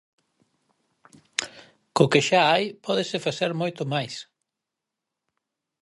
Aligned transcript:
Co 1.95 2.05
que 2.11 2.21
xa 2.27 2.41
hai 2.51 2.65
pódese 2.85 3.17
facer 3.25 3.51
moito 3.61 3.83
máis. 3.93 4.15